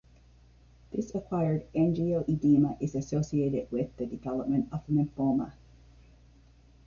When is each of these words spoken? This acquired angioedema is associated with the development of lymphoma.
This 0.91 1.13
acquired 1.13 1.71
angioedema 1.75 2.75
is 2.79 2.95
associated 2.95 3.71
with 3.71 3.95
the 3.97 4.07
development 4.07 4.67
of 4.73 4.83
lymphoma. 4.87 5.53